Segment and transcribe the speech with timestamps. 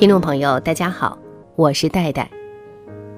[0.00, 1.18] 听众朋友，大家好，
[1.56, 2.30] 我是戴戴。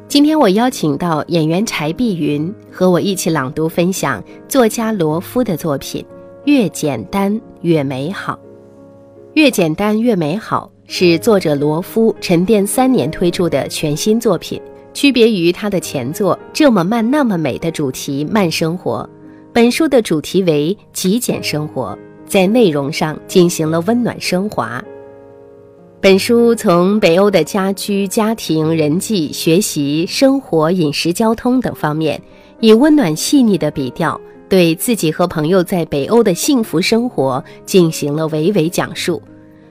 [0.09, 6.05] 今天我邀请到演员柴碧云和我一起朗读分享作家罗夫的作品
[6.45, 8.33] 《越简单越美好》。
[9.35, 14.61] 《越简单越美好》是作者罗夫沉淀三年推出的全新作品，
[14.93, 19.09] 区别于他的前作《这么慢那么美》的主题“慢生活”，
[19.55, 21.97] 本书的主题为“极简生活”，
[22.27, 24.83] 在内容上进行了温暖升华。
[26.03, 32.21] 本书从北欧的家居、家庭、人际、学习、生活、饮食、交通等方面，
[32.59, 39.23] 以温暖细腻的笔调，对自己和朋友在北欧的幸福生活进行了娓娓讲述，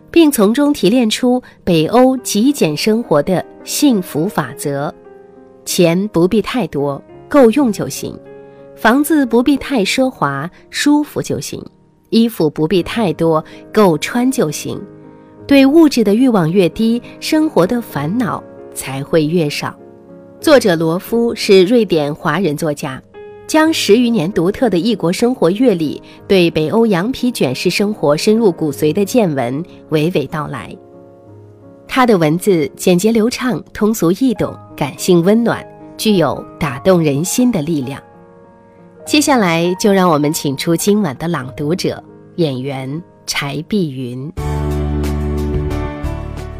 [0.10, 4.90] 并从中提炼出北欧极简生活的幸福法则：
[5.66, 8.14] 钱不必太多，够用就行；
[8.78, 11.62] 房子不必太奢华，舒服就行；
[12.10, 14.82] 衣服不必太多，够穿就行。
[15.48, 18.42] 对物质的欲望越低，生活的烦恼
[18.74, 19.76] 才会越少。
[20.40, 23.02] 作者罗夫是瑞典华人作家，
[23.46, 30.76] 将十余年独特的异国生活阅历，对北欧羊皮卷式生活深入骨髓的见闻娓娓道来。
[31.88, 35.62] 他的文字简洁流畅、通俗易懂、感性温暖，
[35.98, 38.02] 具有打动人心的力量。
[39.06, 42.02] 接下来就让我们请出今晚的朗读者——
[42.38, 44.51] 演员柴碧云。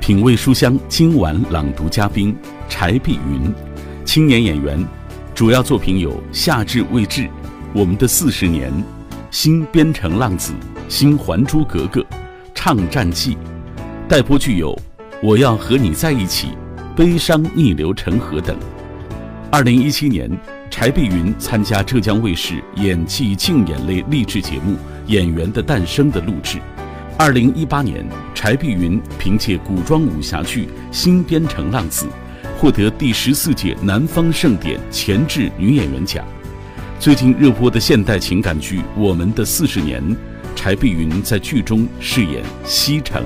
[0.02, 2.36] 品味书香，今晚朗读嘉宾
[2.68, 3.54] 柴碧云，
[4.04, 4.84] 青年演员，
[5.36, 7.22] 主要作品有《夏至未至》
[7.72, 8.72] 《我们的四十年》
[9.30, 10.54] 《新边城浪子》
[10.90, 12.02] 《新还珠格格》
[12.56, 13.36] 《唱战记》，
[14.10, 14.74] 待播剧有
[15.22, 16.48] 《我要和你在一起》
[16.96, 18.58] 《悲伤逆流成河》等。
[19.52, 20.28] 二零一七年，
[20.72, 24.74] 柴碧云参加浙江卫视演技竞演类励志节目
[25.06, 26.58] 《演员的诞生》的录制。
[27.24, 32.08] 二零一八年，柴碧云凭借古装武侠剧《新边城浪子》，
[32.58, 36.26] 获得第十四届南方盛典前置女演员奖。
[37.00, 40.02] 最近热播的现代情感剧《我们的四十年》，
[40.56, 43.24] 柴碧云在剧中饰演西城。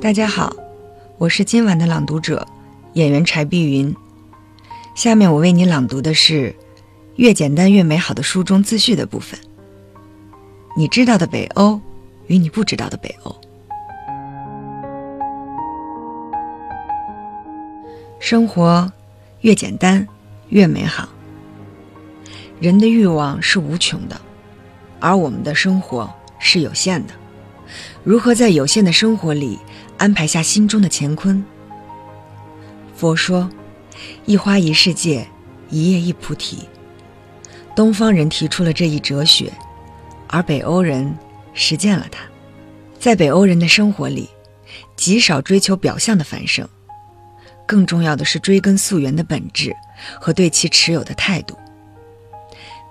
[0.00, 0.52] 大家好，
[1.18, 2.44] 我是今晚的朗读者，
[2.94, 3.94] 演员柴碧云。
[4.96, 6.52] 下面我为你朗读的是。
[7.16, 9.38] 越简单越美好的书中自序的部分。
[10.76, 11.80] 你知道的北欧，
[12.26, 13.34] 与你不知道的北欧。
[18.18, 18.90] 生活
[19.42, 20.06] 越简单
[20.48, 21.08] 越美好。
[22.58, 24.20] 人的欲望是无穷的，
[24.98, 27.14] 而我们的生活是有限的。
[28.02, 29.58] 如何在有限的生活里
[29.98, 31.44] 安排下心中的乾坤？
[32.96, 33.48] 佛说
[34.26, 35.28] ：“一花一世界，
[35.70, 36.68] 一叶一菩提。”
[37.74, 39.52] 东方人提出了这一哲学，
[40.28, 41.16] 而北欧人
[41.54, 42.20] 实践了它。
[42.98, 44.28] 在北欧人的生活里，
[44.96, 46.66] 极少追求表象的繁盛，
[47.66, 49.74] 更重要的是追根溯源的本质
[50.20, 51.58] 和对其持有的态度。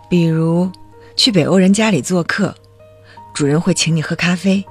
[0.09, 0.69] 比如，
[1.15, 2.53] 去北欧人家里做客，
[3.33, 4.63] 主人会请你喝咖啡，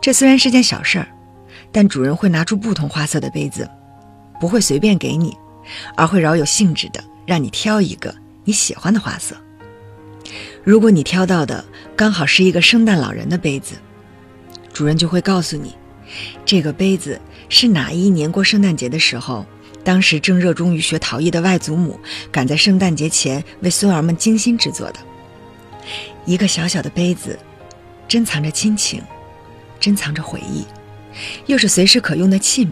[0.00, 1.08] 这虽然是件小事儿，
[1.72, 3.68] 但主人会拿出不同花色的杯子，
[4.40, 5.36] 不会随便给你，
[5.96, 8.14] 而会饶有兴致的让你挑一个。
[8.46, 9.36] 你喜欢的花色。
[10.64, 11.62] 如果你挑到的
[11.94, 13.74] 刚好是一个圣诞老人的杯子，
[14.72, 15.74] 主人就会告诉你，
[16.44, 19.44] 这个杯子是哪一年过圣诞节的时候，
[19.84, 22.00] 当时正热衷于学陶艺的外祖母
[22.32, 24.98] 赶在圣诞节前为孙儿们精心制作的。
[26.24, 27.38] 一个小小的杯子，
[28.08, 29.02] 珍藏着亲情，
[29.78, 30.64] 珍藏着回忆，
[31.46, 32.70] 又是随时可用的器皿。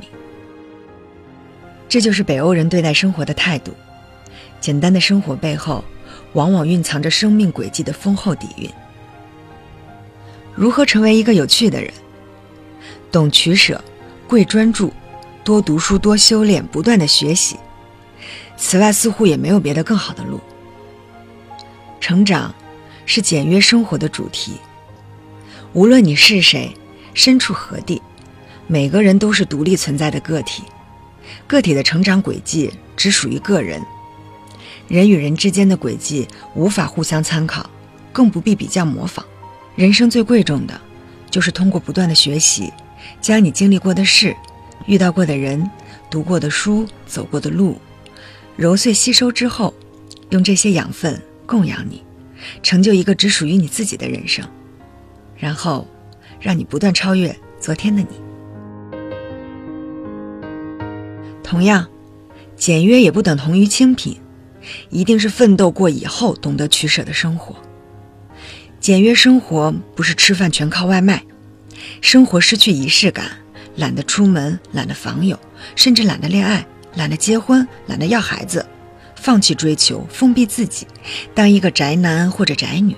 [1.89, 3.73] 这就是北欧人对待生活的态度。
[4.65, 5.85] 简单的生活背后，
[6.33, 8.67] 往往蕴藏着生命轨迹的丰厚底蕴。
[10.55, 11.93] 如何成为一个有趣的人？
[13.13, 13.79] 懂取舍，
[14.27, 14.91] 贵专注，
[15.45, 17.59] 多读书，多修炼，不断的学习。
[18.57, 20.41] 此外，似乎也没有别的更好的路。
[22.01, 22.55] 成长，
[23.05, 24.55] 是简约生活的主题。
[25.75, 26.75] 无论你是谁，
[27.13, 28.01] 身处何地，
[28.67, 30.63] 每个人都是独立存在的个体。
[31.47, 33.85] 个体的成长轨迹只属于个人。
[34.89, 37.69] 人与人之间的轨迹无法互相参考，
[38.13, 39.25] 更不必比较模仿。
[39.77, 40.81] 人生最贵重的，
[41.31, 42.73] 就是通过不断的学习，
[43.21, 44.37] 将你经历过的事、
[44.87, 45.69] 遇到过的人、
[46.11, 47.81] 读过的书、走过的路，
[48.57, 49.75] 揉碎吸收之后，
[50.31, 52.03] 用这些养分供养你，
[52.63, 54.47] 成就一个只属于你自己的人生，
[55.37, 55.89] 然后，
[56.39, 58.09] 让你不断超越昨天的你。
[61.43, 61.89] 同样，
[62.57, 64.17] 简约也不等同于清贫。
[64.91, 67.57] 一定是奋斗过以后懂得取舍的生活。
[68.81, 71.23] 简约生活不是吃饭全靠外卖，
[72.01, 73.27] 生活失去仪式感，
[73.77, 75.39] 懒得出门，懒得访友，
[75.75, 78.67] 甚至懒得恋爱，懒得结婚，懒得要孩子，
[79.17, 80.87] 放弃追求，封闭自己，
[81.35, 82.95] 当一个宅男或者宅女，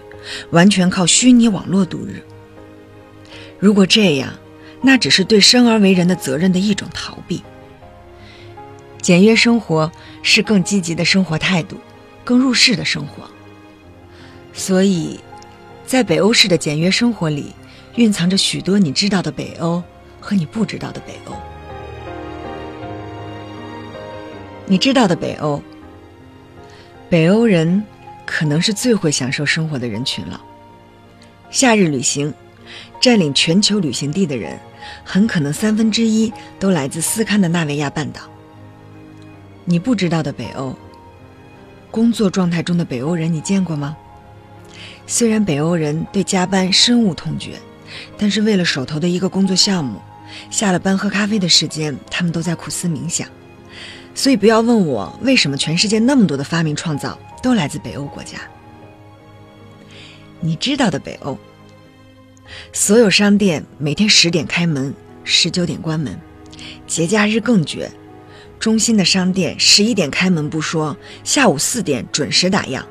[0.50, 2.20] 完全靠虚拟网络度日。
[3.60, 4.32] 如果这样，
[4.82, 7.42] 那只是对生而为人的责任的一种逃避。
[9.06, 11.76] 简约生活是更积极的生活态度，
[12.24, 13.22] 更入世的生活。
[14.52, 15.20] 所以，
[15.86, 17.52] 在北欧式的简约生活里，
[17.94, 19.80] 蕴藏着许多你知道的北欧
[20.18, 21.36] 和你不知道的北欧。
[24.66, 25.62] 你知道的北欧，
[27.08, 27.84] 北欧人
[28.24, 30.42] 可能是最会享受生活的人群了。
[31.48, 32.34] 夏日旅行，
[33.00, 34.58] 占领全球旅行地的人，
[35.04, 38.22] 很可能三分之一都来自斯堪的纳维亚半岛。
[39.68, 40.76] 你不知道的北欧，
[41.90, 43.96] 工作状态中的北欧人，你见过吗？
[45.08, 47.58] 虽然北欧人对加班深恶痛绝，
[48.16, 50.00] 但是为了手头的一个工作项目，
[50.50, 53.28] 下了班喝咖啡的时间，他们都在苦思冥想。
[54.14, 58.38] 所以不要问我为什么全世界那么多的发明创造都来自北欧国家。
[60.38, 61.36] 你知道的北欧，
[62.72, 66.16] 所有商店每天十点开门，十九点关门，
[66.86, 67.90] 节假日更绝。
[68.58, 72.82] 中心的商店十一点开门不说，下午四点准时打烊，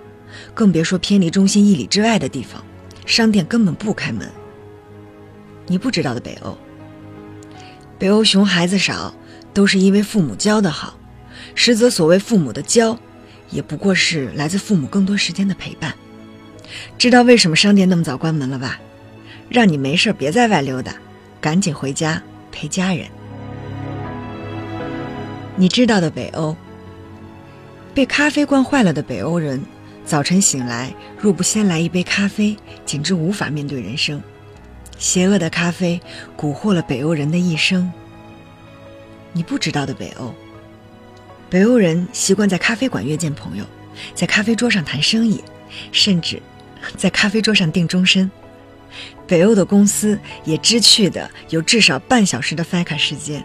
[0.53, 2.63] 更别说偏离中心一里之外的地方，
[3.06, 4.29] 商店根本不开门。
[5.67, 6.57] 你不知道的北欧，
[7.97, 9.13] 北欧熊孩子少，
[9.53, 10.97] 都是因为父母教的好。
[11.56, 12.97] 实则所谓父母的教，
[13.50, 15.94] 也不过是来自父母更多时间的陪伴。
[16.97, 18.79] 知道为什么商店那么早关门了吧？
[19.50, 20.95] 让你没事别在外溜达，
[21.41, 22.21] 赶紧回家
[22.51, 23.07] 陪家人。
[25.57, 26.54] 你知道的北欧，
[27.94, 29.63] 被咖啡惯坏了的北欧人，
[30.04, 34.22] 早晨醒来若不先来一杯咖啡，简直无法面对人生。
[34.98, 36.02] 邪恶的咖啡
[36.38, 37.90] 蛊惑了北欧人的一生。
[39.31, 40.34] 你不知道的北欧。
[41.50, 43.63] 北欧人习惯在咖啡馆约见朋友，
[44.13, 45.42] 在咖啡桌上谈生意，
[45.94, 46.42] 甚至
[46.98, 48.30] 在咖啡桌上定终身。
[49.25, 53.42] 北欧的公司也知趣的有至少半小时的 FICA 时间，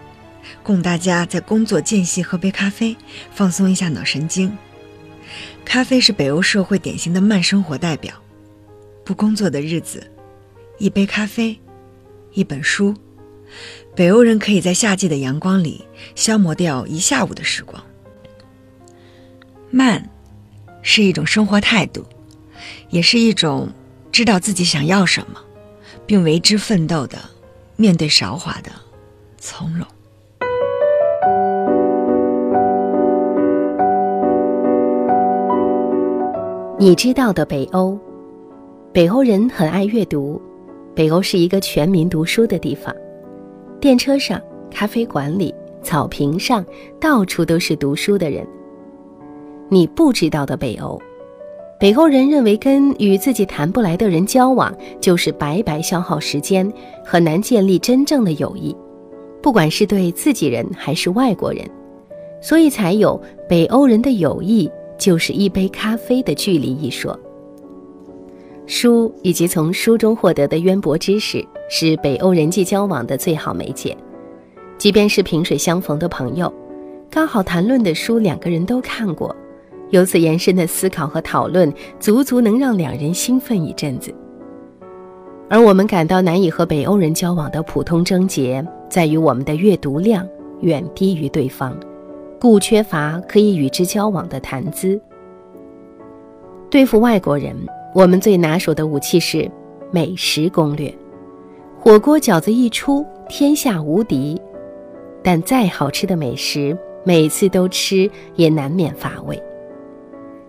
[0.62, 2.96] 供大家在工作间隙喝杯咖啡，
[3.32, 4.56] 放松一下脑神经。
[5.64, 8.14] 咖啡是北欧社会典型的慢生活代表。
[9.04, 10.08] 不工作的日子，
[10.78, 11.58] 一杯咖啡，
[12.32, 12.94] 一本书，
[13.94, 15.84] 北欧人可以在夏季的阳光里
[16.14, 17.82] 消磨掉一下午的时光。
[19.70, 20.08] 慢，
[20.82, 22.04] 是一种生活态度，
[22.90, 23.72] 也是一种
[24.12, 25.40] 知道自己想要什么，
[26.06, 27.18] 并为之奋斗的
[27.76, 28.70] 面对韶华的
[29.38, 29.86] 从容。
[36.80, 37.94] 你知道的北欧，
[38.90, 40.40] 北欧人很爱阅读，
[40.94, 42.90] 北欧是一个全民读书的地方，
[43.78, 44.40] 电车上、
[44.70, 46.64] 咖啡馆里、草坪上，
[46.98, 48.46] 到处都是读书的人。
[49.68, 50.98] 你不知道的北欧，
[51.78, 56.72] 北欧人认为跟与自己谈不来的人交往就是白白消耗时间，
[57.04, 58.74] 很难建立真正的友谊，
[59.42, 61.62] 不管是对自己人还是外国人，
[62.40, 64.66] 所以才有北欧人的友谊
[65.00, 67.18] 就是一杯咖啡的距离一说。
[68.66, 73.96] 书以及从书中获得的渊博知识是北欧人际交往的最好媒介，
[74.78, 76.52] 即便是萍水相逢的朋友，
[77.10, 79.34] 刚好谈论的书两个人都看过。
[79.88, 84.14] 由此延伸的思考和讨论，足足能让两人兴奋一阵子。
[85.48, 90.24] 而我们感到难以和北欧人交往的普通症结，在于我们的阅读量
[90.60, 91.76] 远低于对方，
[92.40, 95.00] 故缺乏可以与之交往的谈资。
[96.70, 97.54] 对付外国人，
[97.94, 99.50] 我们最拿手的武器是
[99.90, 100.92] 美食攻略，
[101.78, 104.40] 火锅饺子一出，天下无敌。
[105.22, 109.40] 但再好吃的美食，每次都吃也难免乏味。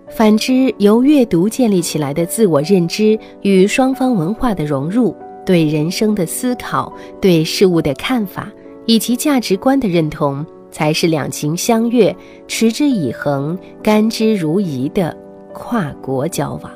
[0.08, 8.50] 反之，由阅读建立起来的自我认知与双方文化的融入，对人生的思考、对事物的看法
[8.86, 12.16] 以及价值观的认同，才是两情相悦、
[12.48, 15.16] 持之以恒、甘之如饴的
[15.54, 16.72] 跨国交往。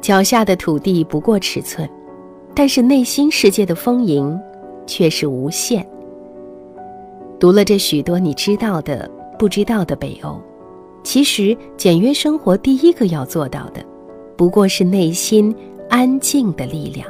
[0.00, 1.88] 脚下的土地不过尺寸，
[2.54, 4.38] 但是内心世界的丰盈
[4.86, 5.86] 却是无限。
[7.38, 10.38] 读了这许多你知道的、不知道的北欧。
[11.02, 13.82] 其实，简约生活第一个要做到的，
[14.36, 15.54] 不过是内心
[15.88, 17.06] 安静的力量。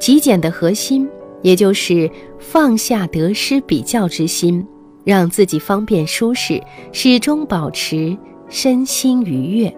[0.00, 1.08] 极简的核心，
[1.42, 4.66] 也就是放下得失比较之心，
[5.04, 8.16] 让自己方便舒适，始终保持
[8.48, 9.72] 身心愉悦。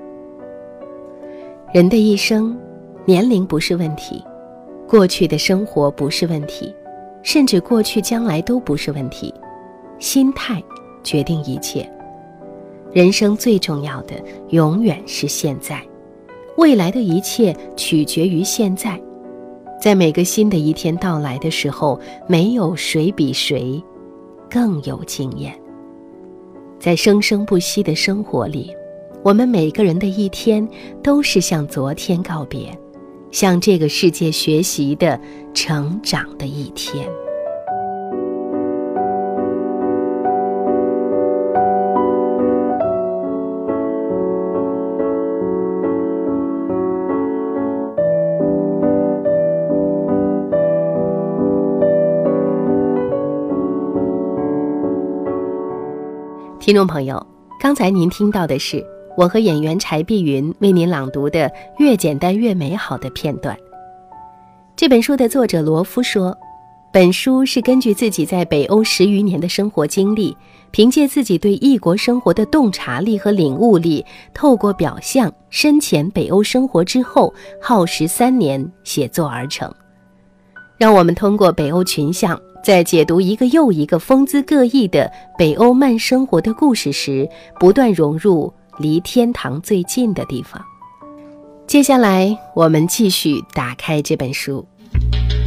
[1.72, 2.56] 人的一生，
[3.04, 4.24] 年龄不是问题，
[4.88, 6.74] 过去的生活不是问题，
[7.22, 9.32] 甚至过去将来都不是问题，
[9.98, 10.62] 心态
[11.04, 11.88] 决定一切。
[12.92, 14.14] 人生最重要的
[14.48, 15.80] 永远是现在，
[16.56, 19.00] 未来的一切取决于现在。
[19.80, 23.82] 在每个新的一天到来的时候，没有谁比谁
[24.50, 25.58] 更有经验。
[26.78, 28.70] 在生生不息的生活里，
[29.22, 30.66] 我们每个人的一天
[31.02, 32.78] 都是向昨天告别，
[33.30, 35.18] 向这个世界学习的
[35.54, 37.08] 成长的一天。
[56.70, 57.26] 听众朋友，
[57.58, 58.80] 刚才您听到的是
[59.16, 61.48] 我和演员柴碧云为您朗读的
[61.78, 63.58] 《越简单越美好》的片段。
[64.76, 66.32] 这本书的作者罗夫说，
[66.92, 70.36] 本书是根据自己在北欧十余年的生活经历，
[70.70, 79.68] 凭借自己对异国生活的洞察力和领悟力，透过表象深潜北欧生活之后，耗时三年写作而成。
[80.78, 82.40] 让我们通过北欧群像。
[82.62, 90.62] 在解读一个又一个风姿各异的北欧慢生活的故事时，不断融入离天堂最近的地方。
[91.66, 94.66] 接下来，我们继续打开这本书。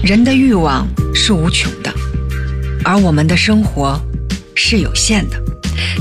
[0.04, 1.94] 人的欲望是无穷的，
[2.84, 4.00] 而我们的生活
[4.56, 5.40] 是有限的。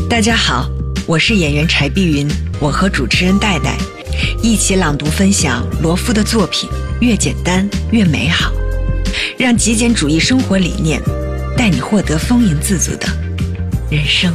[0.09, 0.67] 大家好，
[1.07, 2.27] 我是演员柴碧云，
[2.59, 3.77] 我和主持人戴戴
[4.43, 8.51] 一起朗读分享罗夫的作品《越简单越美好》。
[9.39, 11.01] 让极简主义生活理念
[11.57, 13.07] 带你获得丰盈自足的
[13.91, 14.33] 人生。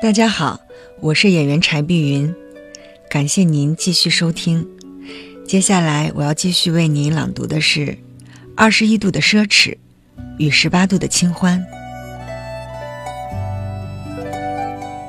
[0.00, 0.60] 大家好，
[1.00, 2.32] 我是演员柴碧云，
[3.10, 4.66] 感谢您继续收听。
[5.46, 7.86] 接下来我要继续为您朗读的是
[8.56, 9.76] 《二十一度的奢侈
[10.38, 11.58] 与十八度的清欢》。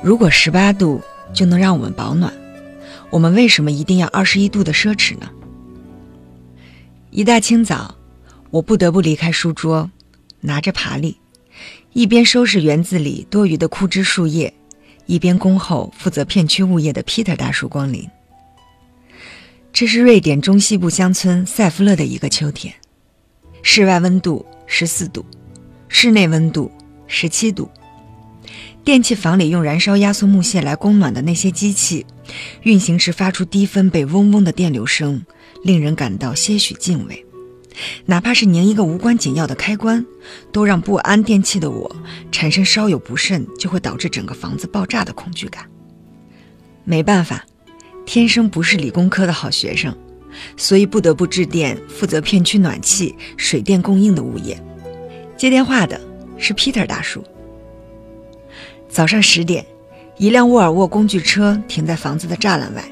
[0.02, 1.00] 如果十八度
[1.32, 2.32] 就能让我们保暖。
[3.10, 5.30] 我们为什么一定要二十一度的奢侈呢？
[7.10, 7.96] 一大清早，
[8.50, 9.90] 我不得不离开书桌，
[10.40, 11.16] 拿着爬犁，
[11.94, 14.52] 一边收拾园子里多余的枯枝树叶，
[15.06, 18.06] 一边恭候负责片区物业的 Peter 大叔光临。
[19.72, 22.74] 这是瑞典中西部乡村塞夫勒的一个秋天，
[23.62, 25.24] 室外温度十四度，
[25.88, 26.70] 室内温度
[27.06, 27.70] 十七度。
[28.84, 32.06] 电器房里用燃烧压缩木屑来供暖的那些机器，
[32.62, 35.22] 运行时发出低分贝嗡嗡的电流声，
[35.62, 37.24] 令人感到些许敬畏。
[38.06, 40.04] 哪怕是拧一个无关紧要的开关，
[40.50, 41.94] 都让不安电器的我
[42.32, 45.64] 产生稍有不慎就会导致整个房子爆炸的恐惧感。
[46.84, 47.44] 没办法，
[48.06, 49.94] 天生不是理工科的好学生，
[50.56, 54.58] 所以不得不致电负责片区暖气、水电供应的物业。
[55.36, 56.00] 接电话的
[56.38, 57.22] 是 Peter 大叔。
[58.88, 59.64] 早上十点，
[60.16, 62.82] 一辆沃尔沃工具车停在房子的栅栏外，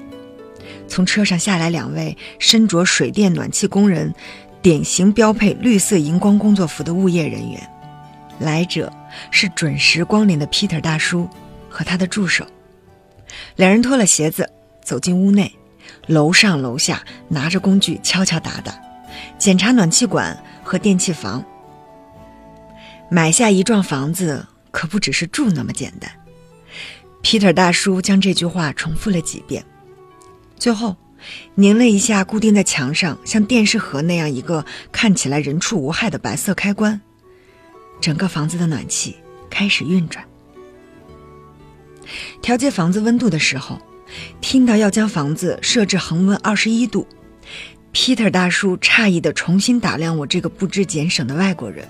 [0.87, 4.15] 从车上下来两位身着水电暖气工人
[4.63, 7.71] 典型标配绿色荧光工作服的物业人员。
[8.39, 8.93] 来者
[9.31, 11.29] 是准时光临的 Peter 大叔
[11.69, 12.47] 和他的助手。
[13.57, 14.49] 两人脱了鞋子
[14.85, 15.51] 走进屋内，
[16.07, 18.79] 楼上楼下拿着工具敲敲打打，
[19.39, 21.43] 检查暖气管和电气房。
[23.09, 24.47] 买下一幢房子。
[24.77, 26.11] 可不只是住那么简单。
[27.23, 29.65] Peter 大叔将这句话重复了几遍，
[30.59, 30.95] 最后
[31.55, 37.01] 拧了一下固定在墙上像电视盒那样一个看起来人畜无害的白色开关，
[38.03, 39.17] 整个房子的暖气
[39.49, 40.23] 开始运转。
[42.43, 43.81] 调节房子温度的时候，
[44.43, 47.09] 听到要将房子设置恒温二十一度
[47.95, 51.89] ，Peter 大叔诧异的重新打量我这个不知俭省的外国人。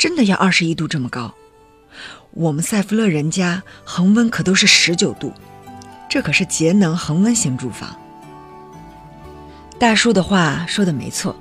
[0.00, 1.34] 真的要二十一度这么高？
[2.30, 5.30] 我们塞弗勒人家恒温可都是十九度，
[6.08, 7.94] 这可是节能恒温型住房。
[9.78, 11.38] 大叔的话说的没错，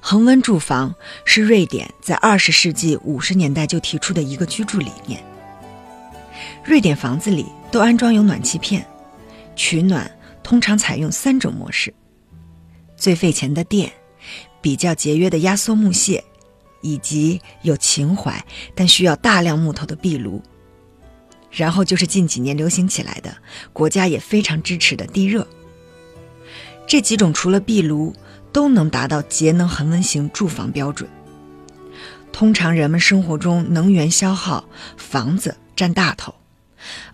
[0.00, 0.94] 恒温住房
[1.26, 5.22] 是瑞典在二十世纪五十年代就提出的一个居住理念。
[6.64, 8.82] 瑞典房子里都安装有暖气片，
[9.54, 10.10] 取暖
[10.42, 11.92] 通常采用三种模式：
[12.96, 13.92] 最费钱的电，
[14.62, 16.24] 比较节约的压缩木屑。
[16.80, 18.44] 以及有情怀
[18.74, 20.42] 但需要大量木头的壁炉，
[21.50, 23.36] 然后就是近几年流行起来的、
[23.72, 25.46] 国家也非常支持的地热。
[26.86, 28.14] 这几种除了壁炉，
[28.52, 31.08] 都能达到节能恒温型住房标准。
[32.32, 34.64] 通常人们生活中能源消耗，
[34.96, 36.34] 房子占大头，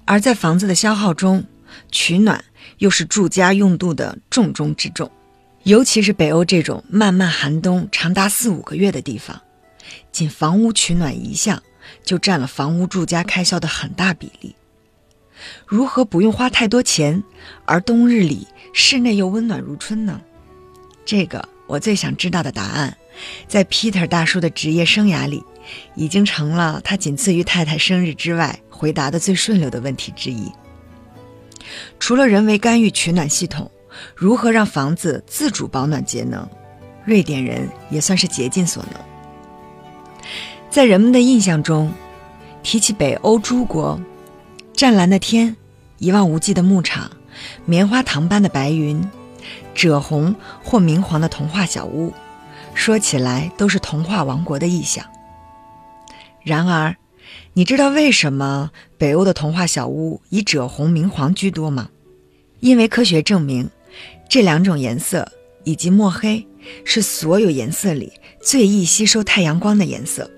[0.04, 1.44] 而在房子的消耗中，
[1.90, 2.44] 取暖
[2.78, 5.10] 又是住家用度的重中之重。
[5.62, 9.42] 尤其是北欧这种漫漫寒冬长达四五个月的地方，
[10.16, 11.62] 仅房屋取暖一项
[12.02, 14.56] 就占了房屋住家开销的很大比例。
[15.66, 17.22] 如何不用花太多钱，
[17.66, 20.18] 而冬日里室内又温暖如春呢？
[21.04, 22.96] 这个我最想知道的答案，
[23.46, 25.44] 在 Peter 大叔的职业生涯里，
[25.94, 30.50] 已经成了他仅次于太太生日之外回答的最顺溜的问题之一。
[32.00, 33.70] 除了人为干预取暖系统。
[34.14, 36.48] 如何让房子自主保暖节能？
[37.04, 39.15] 瑞典人也算是竭尽所能。
[40.70, 41.92] 在人们的印象中，
[42.62, 44.00] 提起北欧诸国，
[44.74, 45.56] 湛蓝的天、
[45.98, 47.10] 一望无际的牧场、
[47.64, 49.02] 棉花糖般的白云、
[49.74, 52.12] 赭红或明黄的童话小屋，
[52.74, 55.04] 说起来都是童话王国的意象。
[56.42, 56.94] 然而，
[57.54, 61.88] 你知道为什么北欧的童话小屋以赭红、明黄居多吗？
[62.60, 63.68] 因为科学证明。
[64.28, 65.26] 这两种颜色
[65.64, 66.44] 以及墨黑
[66.84, 70.28] 是所有颜色里最易吸收太阳光的颜色。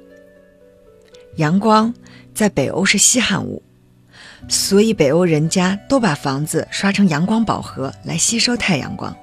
[1.39, 1.95] 阳光
[2.35, 3.63] 在北欧是稀罕物，
[4.49, 9.17] 所以北欧人家都把房子刷成阳光饱和来吸收太阳光。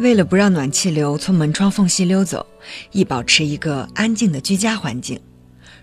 [0.00, 2.44] 为了不让暖气流从门窗缝隙溜走，
[2.90, 5.20] 以保持一个安静的居家环境，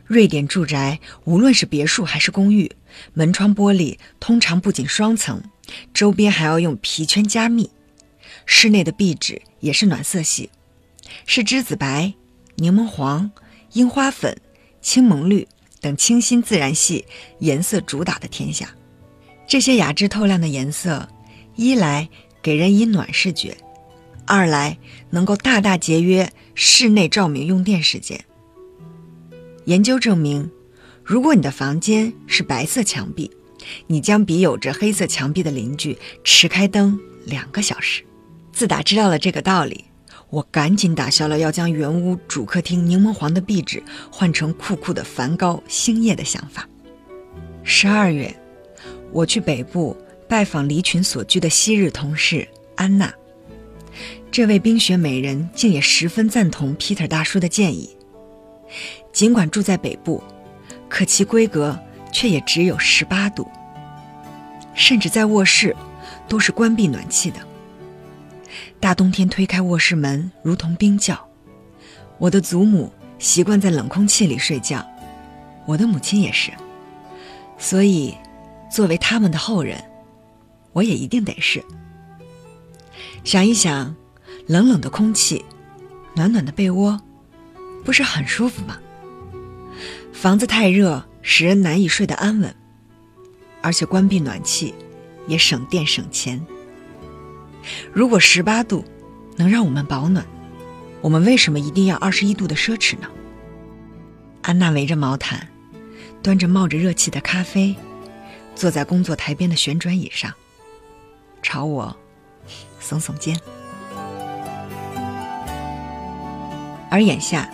[0.03, 2.69] 瑞典住宅无论是别墅还是公寓，
[3.13, 5.41] 门窗玻璃通常不仅双层。
[5.93, 7.69] 周边还要用皮圈加密，
[8.45, 10.49] 室内的壁纸也是暖色系，
[11.25, 12.13] 是栀子白、
[12.55, 13.31] 柠檬黄、
[13.73, 14.37] 樱花粉、
[14.87, 15.45] 青蒙绿
[15.81, 17.03] 等清新自然系
[17.39, 18.73] 颜色主打的天下。
[19.45, 21.09] 这些雅致透亮的颜色，
[21.57, 22.07] 一来
[22.41, 23.57] 给人以暖视觉，
[24.25, 24.77] 二来
[25.09, 28.23] 能够大大节约室内照明用电时间。
[29.65, 30.49] 研究证明，
[31.03, 33.29] 如果你的房间是白色墙壁，
[33.87, 38.05] 你将比有着黑色墙壁的邻居迟开灯两个小时。
[38.53, 39.83] 自打知道了这个道理，
[40.29, 46.67] 我赶紧打消了要将原屋主客厅柠檬黄的壁纸换成酷酷的梵高星夜的想法。
[47.63, 48.35] 十二月，
[49.11, 49.95] 我去北部
[50.27, 53.13] 拜访离群所居的昔日同事安娜。
[54.29, 57.95] 这位冰雪美人竟也十分赞同 Peter 大叔的建议。
[59.13, 60.21] 尽管住在北部，
[60.89, 61.79] 可其规格
[62.11, 63.47] 却也只有十八度。
[64.75, 65.75] 甚至在卧室，
[66.27, 67.39] 都是关闭暖气的。
[68.79, 71.17] 大冬天推开卧室门，如同冰窖。
[72.19, 74.85] 我的祖母习惯在冷空气里睡觉，
[75.65, 76.51] 我的母亲也是。
[77.57, 78.15] 所以，
[78.71, 79.83] 作为他们的后人，
[80.73, 81.63] 我也一定得是。
[83.23, 83.95] 想一想，
[84.45, 85.43] 冷冷的空气，
[86.15, 86.99] 暖暖的被窝，
[87.83, 88.77] 不是很舒服吗？
[90.13, 92.55] 房子太热，使人难以睡得安稳。
[93.61, 94.73] 而且关闭暖气，
[95.27, 96.39] 也省电省钱。
[97.91, 98.83] 如果十八度
[99.35, 100.25] 能让我们保暖，
[101.01, 103.07] 我们为什么一定要二十一度的奢侈呢？
[104.41, 105.47] 安娜围着毛毯，
[106.21, 107.75] 端着冒着热气的咖啡，
[108.55, 110.33] 坐在工作台边的旋转椅上，
[111.41, 111.95] 朝我
[112.81, 113.39] 耸耸肩。
[116.89, 117.49] 而眼下，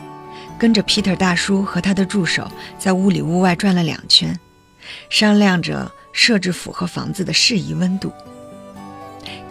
[0.60, 4.40] 跟着 Peter 大叔和他的助手在屋里屋外转了两圈。
[5.10, 8.12] 商量着设置符合房子的适宜温度。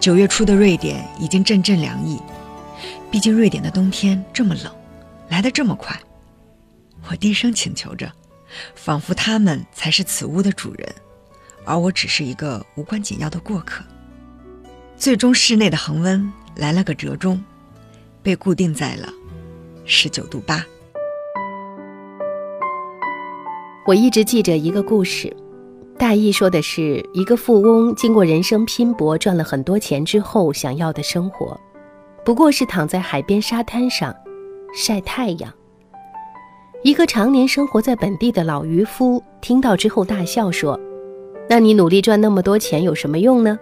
[0.03, 2.19] 九月初的瑞典已经阵阵凉意，
[3.09, 4.69] 毕竟瑞典的冬天这么冷，
[5.29, 5.97] 来得这么快。
[7.09, 8.11] 我低声请求着，
[8.75, 10.93] 仿佛他们才是此屋的主人，
[11.63, 13.81] 而我只是一个无关紧要的过客。
[14.97, 17.41] 最终，室内的恒温来了个折中，
[18.21, 19.07] 被固定在了
[19.85, 20.65] 十九度八。
[23.85, 25.33] 我一直记着一个故事，
[26.03, 31.57] 大意说的是一个富翁经过人生拼搏赚了很多钱之后，想要的生活，
[32.25, 34.13] 不过是躺在海边沙滩上
[34.75, 35.49] 晒太阳。
[36.83, 40.77] 一个常年生活在本地的老渔夫听到之后大笑说
[41.47, 43.57] ：“那你努力赚那么多钱有什么用呢？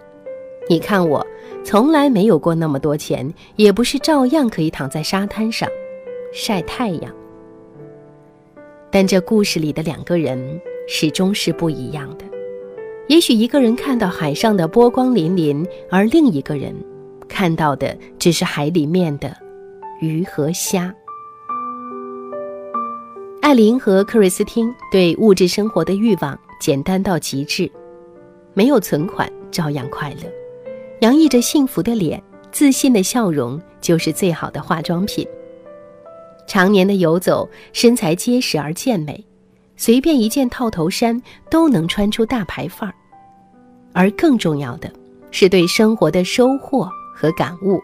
[0.68, 1.24] 你看我，
[1.62, 5.68] 从来没有过那么多钱，也不是照样可以躺在沙滩上
[6.34, 7.14] 晒太阳。”
[8.90, 12.31] 但这故事里的两个人始终是不一样的。
[13.08, 16.74] 也许一个人看到海上的波光粼粼，而另一个人
[17.28, 19.36] 看到的只是海里面的
[20.00, 20.94] 鱼和虾。
[23.42, 27.70] 艾琳和克瑞斯汀对物质生活的欲望简单到极致，
[28.54, 30.30] 没有存款照样快乐，
[31.00, 35.26] 洋溢着幸福的脸，自信的笑容就是最好的化妆品。
[36.46, 39.22] 常年的游走，身材结实而健美，
[39.84, 42.94] 随便一件套头衫都能穿出大牌范儿。
[43.92, 44.88] 而更重要的
[45.32, 47.82] 是对生活的收获和感悟。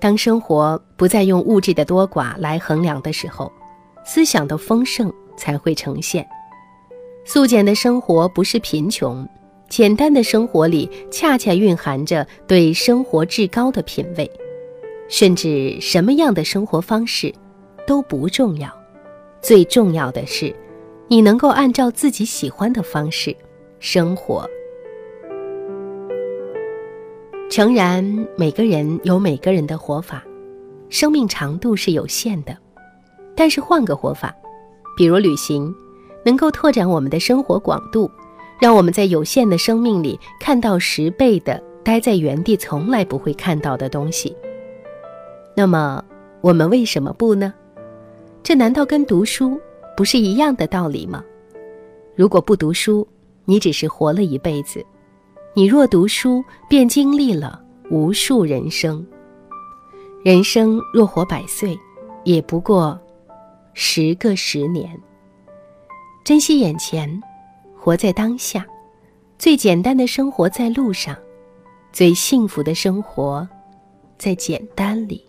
[0.00, 3.52] 当生活不再用物质的多寡来衡量的时候，
[4.02, 6.26] 思想的丰盛才会呈现。
[7.26, 9.28] 素简的生活不是贫穷，
[9.68, 14.28] 简单的生活里恰恰蕴含着对生活至高的品味。
[15.06, 17.30] 甚至什么样的生活方式
[17.86, 18.72] 都不重要，
[19.42, 20.56] 最重要的是，
[21.12, 23.36] 你能够按照自己喜欢的方式
[23.80, 24.48] 生活。
[27.50, 28.02] 诚然，
[28.34, 30.24] 每个人有每个人的活法，
[30.88, 32.56] 生命长度是有限的。
[33.36, 34.34] 但是换个活法，
[34.96, 35.70] 比如旅行，
[36.24, 38.10] 能够拓展我们的生活广度，
[38.58, 44.34] 让我们在有限的生命里看到十倍的待在原地从来不会看到的东西。
[45.54, 46.02] 那么，
[46.40, 47.52] 我们为什么不呢？
[48.42, 49.60] 这难道跟读书
[50.02, 51.22] 不是一样的道理吗？
[52.16, 53.06] 如果不读书，
[53.44, 54.84] 你只是活了一辈子。
[55.54, 59.06] 你若读书，便经历了无数人生。
[60.24, 61.78] 人生若活百岁，
[62.24, 63.00] 也不过
[63.74, 64.90] 十个十年。
[66.24, 67.22] 珍惜眼前，
[67.78, 68.66] 活在当下，
[69.38, 71.16] 最简单的生活在路上，
[71.92, 73.48] 最幸福的生活
[74.18, 75.24] 在简单里。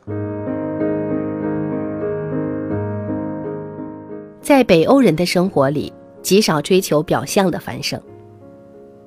[4.43, 7.99] 在北欧人的生活里，极少追求表象的繁盛。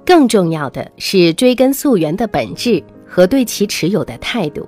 [0.04, 4.66] 更重要的是追根溯源的本质和对其持有的态度。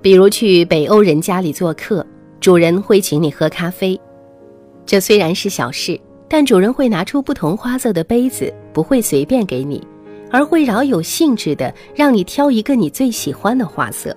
[0.00, 2.04] 比如去北欧人家里做客，
[2.40, 4.00] 主人会请你喝咖啡，
[4.86, 9.86] 这虽然是小事，但主人会拿出不同花色的杯子，不会随便给你，
[10.30, 14.16] 而会饶有兴致的让你挑一个你最喜欢的花色。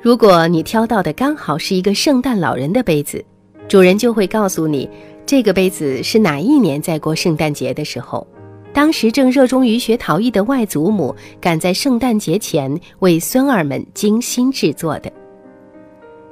[0.00, 3.24] 如果你挑到的刚好是一个圣诞老人的杯子，
[3.68, 4.88] 主人就会告诉你，
[5.26, 8.26] 这个杯子是哪一年在过圣诞节的时候。
[8.72, 15.12] 当时正热衷于学陶艺的外祖母，赶在圣诞节前为孙儿们精心制作的。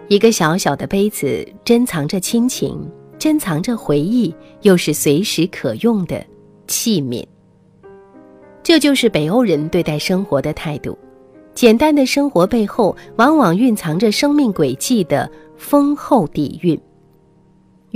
[0.09, 6.25] 一个小小的杯子，珍藏着亲情，珍藏着回忆，又是随时可用的
[6.67, 7.25] 器皿。
[8.63, 10.97] 这就是北欧人对待生活的态度。
[11.55, 16.79] 简单的生活背后，往往蕴藏着生命轨迹的丰厚底蕴。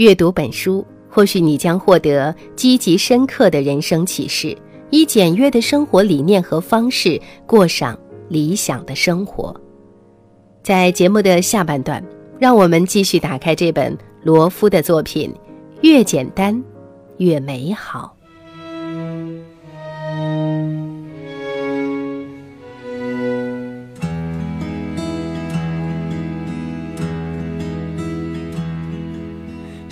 [0.00, 0.82] 阅读本书。
[1.10, 4.56] 或许你将获得积极深刻的人生启示，
[4.88, 9.54] 以简约的生活理念和方式过上理想的生活。
[10.62, 12.02] 在节目的下半段，
[12.38, 15.30] 让我们继续打开这本罗夫的作品，
[15.82, 16.62] 越简单
[17.18, 18.16] 越美好。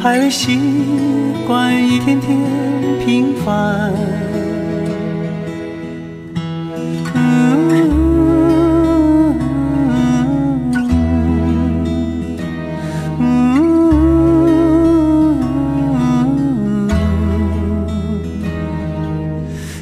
[0.00, 0.56] 还未习
[1.46, 2.38] 惯一天天
[3.04, 3.92] 平凡。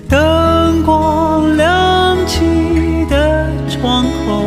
[0.08, 2.40] 灯光亮起
[3.10, 4.42] 的窗口，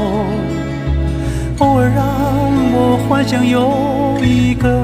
[1.60, 2.04] 偶尔让
[2.74, 4.79] 我幻想有一个。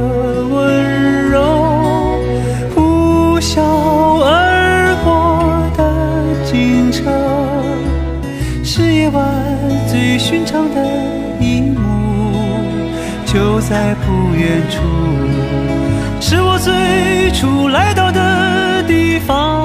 [10.17, 10.81] 寻常的
[11.39, 11.79] 一幕，
[13.25, 14.81] 就在不远处，
[16.21, 19.63] 是我最初来到的地方。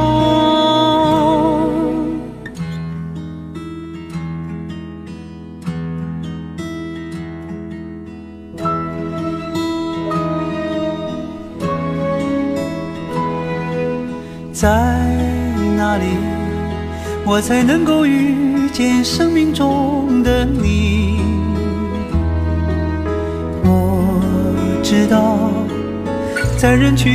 [14.52, 14.68] 在
[15.74, 16.04] 哪里，
[17.24, 19.99] 我才能够遇见生命中？
[20.22, 21.20] 的你，
[23.64, 24.20] 我
[24.82, 25.50] 知道，
[26.58, 27.12] 在人群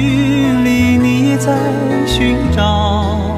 [0.66, 1.54] 里，你在
[2.06, 3.35] 寻找。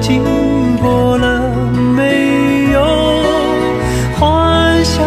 [0.00, 1.50] 经过了
[1.96, 2.82] 没有
[4.18, 5.04] 幻想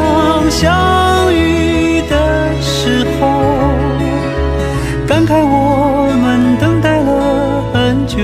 [0.50, 3.28] 相遇的时候
[5.08, 8.18] 感慨我们等待了很久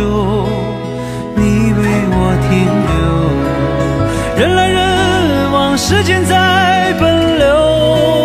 [1.35, 2.49] 你为我停
[2.89, 2.95] 留
[4.37, 8.24] 人来人往时间在奔流。